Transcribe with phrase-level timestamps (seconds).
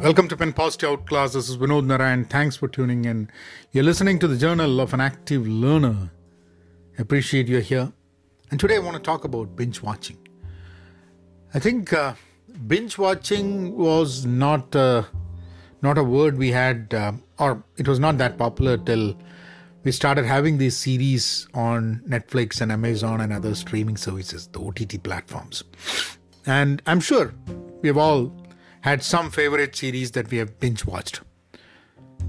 [0.00, 1.32] Welcome to Pen Positive Outclass.
[1.32, 2.24] This is Vinod Narayan.
[2.24, 3.28] Thanks for tuning in.
[3.72, 6.12] You're listening to the Journal of an Active Learner.
[6.98, 7.92] Appreciate you're here.
[8.52, 10.16] And today I want to talk about binge watching.
[11.52, 12.14] I think uh,
[12.68, 15.02] binge watching was not uh,
[15.82, 19.18] not a word we had, uh, or it was not that popular till
[19.82, 25.02] we started having these series on Netflix and Amazon and other streaming services, the OTT
[25.02, 25.64] platforms.
[26.46, 27.34] And I'm sure
[27.82, 28.32] we've all
[28.88, 31.20] had some favorite series that we have binge watched.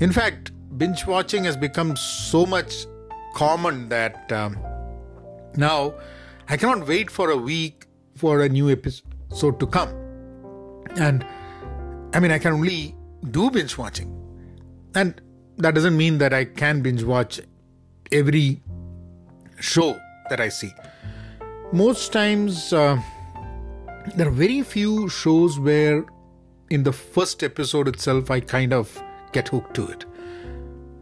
[0.00, 2.86] In fact, binge watching has become so much
[3.34, 4.56] common that um,
[5.56, 5.94] now
[6.48, 9.90] I cannot wait for a week for a new episode to come.
[10.96, 11.26] And
[12.14, 12.94] I mean, I can only
[13.30, 14.10] do binge watching.
[14.94, 15.20] And
[15.58, 17.40] that doesn't mean that I can binge watch
[18.12, 18.62] every
[19.60, 19.98] show
[20.30, 20.72] that I see.
[21.72, 22.98] Most times, uh,
[24.14, 26.04] there are very few shows where
[26.70, 29.02] in the first episode itself, I kind of
[29.32, 30.04] get hooked to it.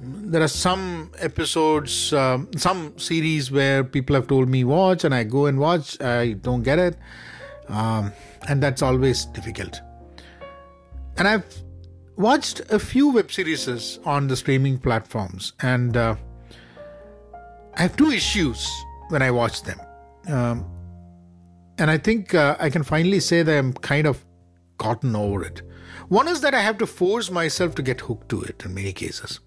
[0.00, 5.24] There are some episodes, um, some series where people have told me watch, and I
[5.24, 6.00] go and watch.
[6.00, 6.96] I don't get it,
[7.68, 8.12] um,
[8.48, 9.80] and that's always difficult.
[11.16, 11.44] And I've
[12.16, 16.14] watched a few web series on the streaming platforms, and uh,
[17.74, 18.68] I have two issues
[19.08, 19.80] when I watch them.
[20.28, 20.64] Um,
[21.78, 24.24] and I think uh, I can finally say that I'm kind of
[24.78, 25.62] gotten over it.
[26.08, 28.92] One is that I have to force myself to get hooked to it in many
[28.92, 29.40] cases.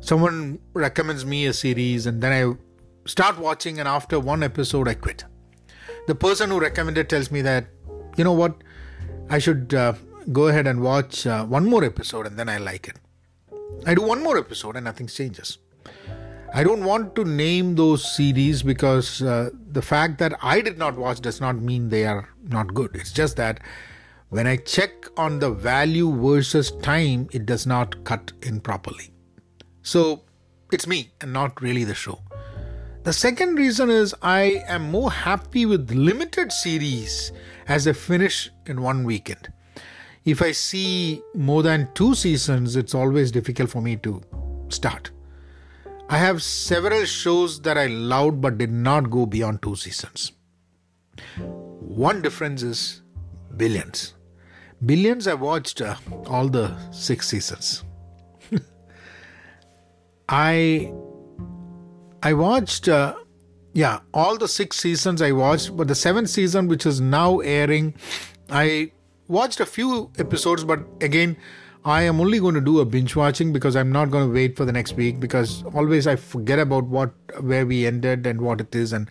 [0.00, 4.94] Someone recommends me a series and then I start watching, and after one episode, I
[4.94, 5.24] quit.
[6.06, 7.66] The person who recommended tells me that,
[8.16, 8.62] you know what,
[9.30, 9.94] I should uh,
[10.32, 12.96] go ahead and watch uh, one more episode and then I like it.
[13.86, 15.58] I do one more episode and nothing changes.
[16.54, 20.96] I don't want to name those series because uh, the fact that I did not
[20.96, 22.94] watch does not mean they are not good.
[22.94, 23.60] It's just that
[24.32, 29.12] when I check on the value versus time, it does not cut in properly.
[29.82, 30.22] So
[30.72, 32.18] it's me and not really the show.
[33.02, 37.30] The second reason is I am more happy with limited series
[37.68, 39.52] as a finish in one weekend.
[40.24, 44.22] If I see more than two seasons, it's always difficult for me to
[44.70, 45.10] start.
[46.08, 50.32] I have several shows that I loved but did not go beyond two seasons.
[51.36, 53.02] One difference is
[53.54, 54.14] Billions.
[54.84, 55.94] Billions, I watched uh,
[56.26, 57.84] all the six seasons.
[60.28, 60.92] I
[62.22, 63.14] I watched uh,
[63.74, 67.94] yeah all the six seasons I watched, but the seventh season, which is now airing,
[68.50, 68.92] I
[69.28, 71.36] watched a few episodes, but again.
[71.84, 74.56] I am only going to do a binge watching because I'm not going to wait
[74.56, 77.10] for the next week because always I forget about what
[77.40, 79.10] where we ended and what it is and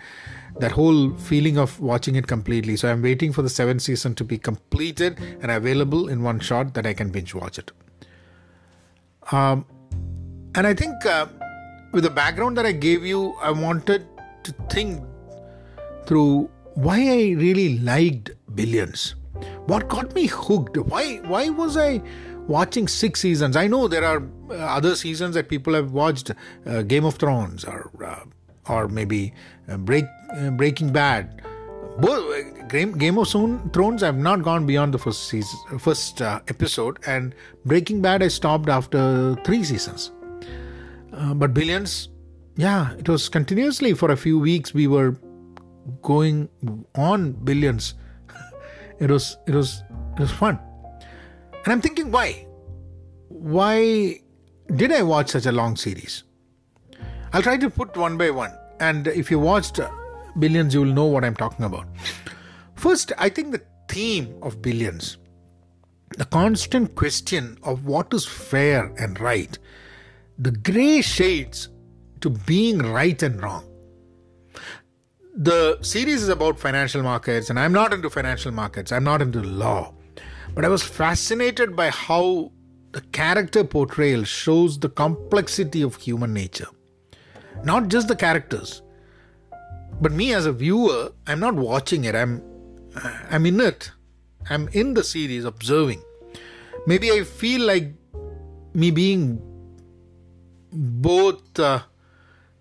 [0.61, 2.77] that whole feeling of watching it completely.
[2.77, 6.73] So I'm waiting for the seventh season to be completed and available in one shot
[6.75, 7.71] that I can binge watch it.
[9.31, 9.65] Um,
[10.55, 11.27] and I think uh,
[11.91, 14.07] with the background that I gave you, I wanted
[14.43, 15.03] to think
[16.05, 19.15] through why I really liked Billions.
[19.65, 20.77] What got me hooked?
[20.77, 22.01] Why why was I
[22.47, 23.55] watching six seasons?
[23.55, 26.31] I know there are uh, other seasons that people have watched,
[26.65, 28.25] uh, Game of Thrones or uh,
[28.67, 29.33] or maybe
[29.69, 30.05] uh, Break
[30.35, 31.41] uh, Breaking Bad.
[31.99, 36.99] Both Game, Game of Thrones, I've not gone beyond the first season, first uh, episode,
[37.05, 37.35] and
[37.65, 40.11] Breaking Bad I stopped after three seasons.
[41.13, 42.09] Uh, but Billions,
[42.55, 44.73] yeah, it was continuously for a few weeks.
[44.73, 45.17] We were
[46.01, 46.49] going
[46.95, 47.95] on Billions.
[48.99, 49.83] it was it was
[50.15, 50.57] it was fun,
[51.65, 52.47] and I'm thinking why,
[53.27, 54.21] why
[54.73, 56.23] did I watch such a long series?
[57.33, 58.51] I'll try to put one by one.
[58.81, 59.79] And if you watched
[60.37, 61.87] Billions, you will know what I'm talking about.
[62.75, 65.17] First, I think the theme of Billions,
[66.17, 69.57] the constant question of what is fair and right,
[70.37, 71.69] the grey shades
[72.19, 73.65] to being right and wrong.
[75.33, 79.41] The series is about financial markets, and I'm not into financial markets, I'm not into
[79.41, 79.93] law.
[80.53, 82.51] But I was fascinated by how
[82.91, 86.67] the character portrayal shows the complexity of human nature
[87.63, 88.81] not just the characters.
[89.99, 92.15] But me as a viewer i'm not watching it.
[92.15, 92.41] I'm
[93.29, 93.91] i'm in it.
[94.49, 96.01] I'm in the series observing.
[96.87, 97.93] Maybe i feel like
[98.73, 99.41] me being
[100.73, 101.81] both uh,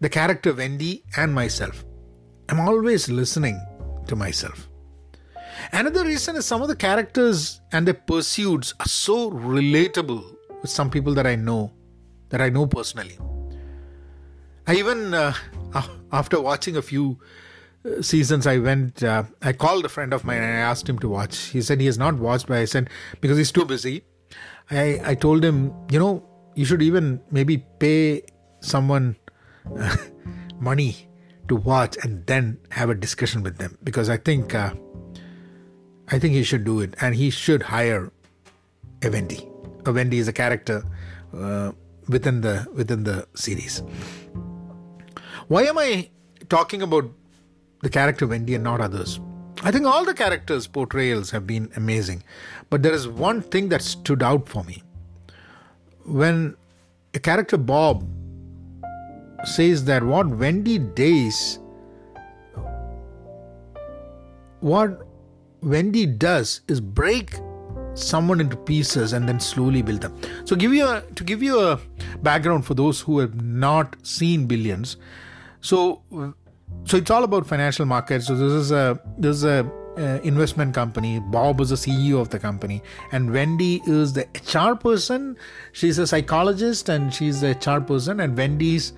[0.00, 1.85] the character wendy and myself.
[2.49, 3.61] I'm always listening
[4.08, 4.69] to myself.
[5.73, 10.91] Another reason is some of the characters and their pursuits are so relatable with some
[10.91, 11.73] people that i know
[12.29, 13.19] that i know personally
[14.70, 15.34] I even uh,
[16.12, 17.19] after watching a few
[17.84, 19.02] uh, seasons, I went.
[19.02, 21.38] Uh, I called a friend of mine and I asked him to watch.
[21.55, 22.88] He said he has not watched, but I said
[23.20, 24.05] because he's too busy.
[24.70, 26.25] I, I told him, you know,
[26.55, 28.22] you should even maybe pay
[28.61, 29.17] someone
[30.61, 31.08] money
[31.49, 34.73] to watch and then have a discussion with them because I think uh,
[36.06, 38.12] I think he should do it and he should hire
[39.02, 39.49] a Wendy.
[39.84, 40.84] A Wendy is a character
[41.37, 41.73] uh,
[42.08, 43.82] within the within the series.
[45.50, 46.08] Why am I
[46.49, 47.11] talking about
[47.82, 49.19] the character Wendy and not others?
[49.64, 52.23] I think all the characters' portrayals have been amazing,
[52.70, 54.85] but there is one thing that stood out for me.
[56.05, 56.56] When
[57.14, 58.06] a character Bob
[59.43, 61.58] says that what Wendy does,
[64.61, 65.05] what
[65.62, 67.35] Wendy does is break
[67.94, 70.17] someone into pieces and then slowly build them.
[70.44, 71.81] So give you a, to give you a
[72.23, 74.97] background for those who have not seen Billions.
[75.61, 76.03] So
[76.85, 78.27] so it's all about financial markets.
[78.27, 81.21] So this is a this is a uh, investment company.
[81.21, 85.37] Bob is the CEO of the company, and Wendy is the HR person.
[85.73, 88.21] She's a psychologist and she's the HR person.
[88.21, 88.93] And Wendy's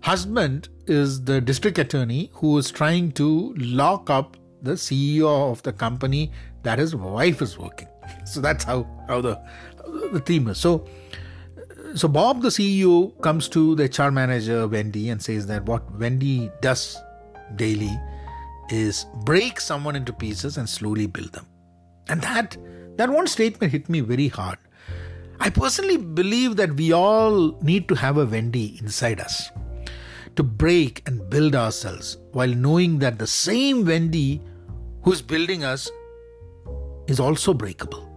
[0.00, 5.72] husband is the district attorney who is trying to lock up the CEO of the
[5.72, 6.30] company
[6.62, 7.88] that his wife is working.
[8.26, 9.40] So that's how how the
[10.12, 10.58] the theme is.
[10.58, 10.86] So
[11.94, 16.50] so Bob, the CEO, comes to the HR manager Wendy and says that what Wendy
[16.60, 16.96] does
[17.56, 17.98] daily
[18.70, 21.46] is break someone into pieces and slowly build them.
[22.08, 22.56] And that
[22.96, 24.58] that one statement hit me very hard.
[25.40, 29.50] I personally believe that we all need to have a Wendy inside us
[30.36, 34.40] to break and build ourselves while knowing that the same Wendy
[35.02, 35.90] who's building us
[37.06, 38.08] is also breakable.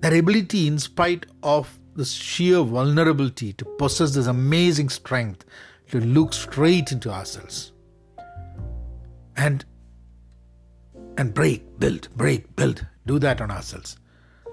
[0.00, 5.44] That ability, in spite of the sheer vulnerability, to possess this amazing strength
[5.90, 7.72] to look straight into ourselves
[9.36, 9.64] and
[11.16, 12.86] and break, build, break, build.
[13.06, 13.96] Do that on ourselves.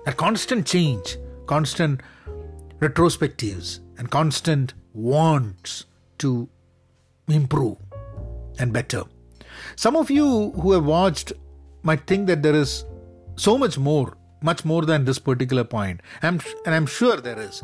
[0.06, 2.02] That constant change, constant
[2.80, 5.86] retrospectives, and constant wants
[6.18, 6.50] to
[7.28, 7.78] improve
[8.58, 9.04] and better.
[9.76, 11.34] Some of you who have watched
[11.84, 12.86] might think that there is
[13.36, 16.02] so much more, much more than this particular point.
[16.22, 17.64] I'm, and I'm sure there is.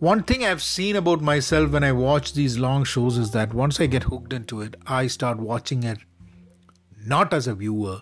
[0.00, 3.80] One thing I've seen about myself when I watch these long shows is that once
[3.80, 5.98] I get hooked into it, I start watching it
[7.06, 8.00] not as a viewer,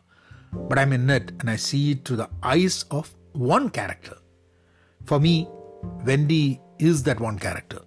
[0.52, 4.16] but I'm in it and I see it through the eyes of one character.
[5.04, 5.46] For me,
[6.06, 7.82] Wendy is that one character.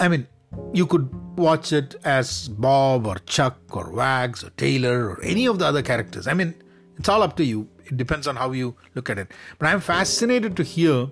[0.00, 0.26] I mean,
[0.72, 1.08] you could
[1.38, 5.82] watch it as Bob or Chuck or Wags or Taylor or any of the other
[5.82, 6.26] characters.
[6.26, 6.54] I mean,
[6.96, 7.68] it's all up to you.
[7.88, 9.32] It depends on how you look at it.
[9.58, 11.10] But I'm fascinated to hear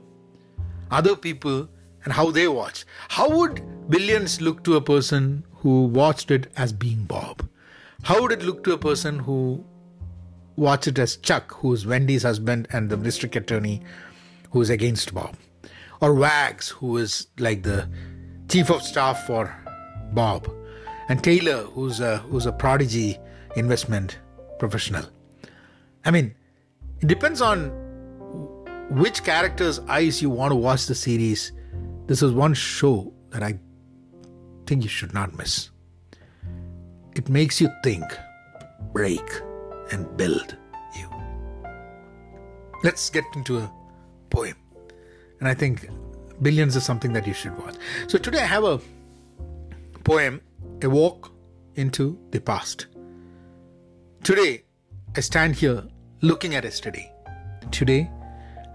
[0.91, 1.69] other people
[2.05, 2.85] and how they watch.
[3.09, 7.49] How would Billions look to a person who watched it as being Bob?
[8.03, 9.65] How would it look to a person who
[10.55, 13.83] watched it as Chuck, who's Wendy's husband and the district attorney
[14.53, 15.37] who's against Bob?
[16.01, 17.89] Or Wags, who is like the
[18.49, 19.53] chief of staff for
[20.13, 20.49] Bob?
[21.09, 23.19] And Taylor, who's a, who's a prodigy
[23.57, 24.19] investment
[24.59, 25.05] professional.
[26.05, 26.35] I mean,
[27.01, 27.71] it depends on
[28.91, 31.53] which character's eyes you want to watch the series,
[32.07, 33.59] this is one show that I
[34.67, 35.71] think you should not miss.
[37.15, 38.05] It makes you think,
[38.93, 39.29] break,
[39.91, 40.57] and build
[40.97, 41.09] you.
[42.83, 43.73] Let's get into a
[44.31, 44.55] poem.
[45.41, 45.89] And I think
[46.43, 47.75] Billions is something that you should watch.
[48.07, 48.81] So today I have a
[50.05, 50.41] poem,
[50.83, 51.33] A Walk
[51.75, 52.87] into the Past.
[54.23, 54.65] Today
[55.17, 55.85] I stand here
[56.27, 57.13] looking at yesterday.
[57.71, 58.11] Today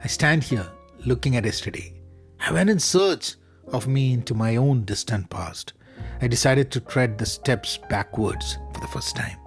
[0.01, 0.65] I stand here
[1.05, 1.93] looking at yesterday.
[2.39, 3.35] I went in search
[3.67, 5.73] of me into my own distant past.
[6.21, 9.37] I decided to tread the steps backwards for the first time.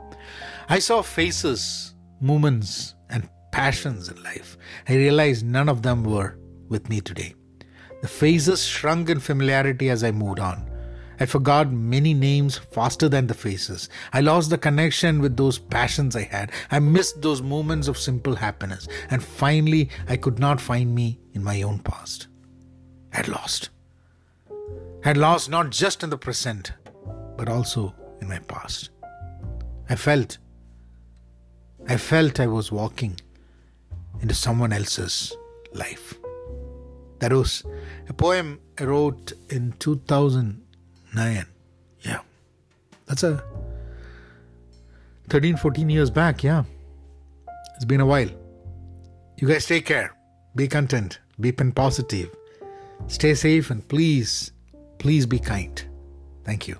[0.68, 4.58] I saw faces, moments, and passions in life.
[4.86, 7.34] I realized none of them were with me today.
[8.02, 10.70] The faces shrunk in familiarity as I moved on.
[11.20, 13.88] I forgot many names faster than the faces.
[14.12, 16.52] I lost the connection with those passions I had.
[16.70, 18.88] I missed those moments of simple happiness.
[19.10, 22.28] And finally, I could not find me in my own past.
[23.12, 23.70] I had lost.
[24.50, 26.72] I had lost not just in the present,
[27.36, 28.90] but also in my past.
[29.88, 30.38] I felt,
[31.88, 33.20] I felt I was walking
[34.20, 35.36] into someone else's
[35.72, 36.14] life.
[37.18, 37.64] That was
[38.08, 40.63] a poem I wrote in 2000
[41.14, 41.46] Nine.
[42.02, 42.20] Yeah.
[43.06, 43.42] That's a
[45.28, 46.42] 13, 14 years back.
[46.42, 46.64] Yeah.
[47.76, 48.28] It's been a while.
[49.38, 50.14] You guys take care.
[50.54, 51.18] Be content.
[51.40, 52.30] Be positive.
[53.08, 54.52] Stay safe and please,
[54.98, 55.82] please be kind.
[56.44, 56.78] Thank you.